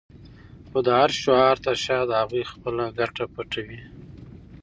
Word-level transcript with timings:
خو 0.69 0.77
د 0.87 0.89
هر 0.99 1.09
شعار 1.21 1.55
تر 1.65 1.75
شا 1.85 1.97
د 2.05 2.11
هغوی 2.21 2.43
خپله 2.51 2.85
ګټه 2.99 3.25
پټه 3.33 3.61
وي. 3.67 3.81